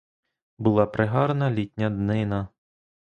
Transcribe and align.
Була 0.57 0.85
прегарна 0.87 1.51
літня 1.51 1.89
днина. 1.89 2.47